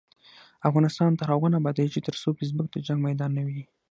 [0.69, 3.63] افغانستان تر هغو نه ابادیږي، ترڅو فیسبوک د جنګ میدان نه وي.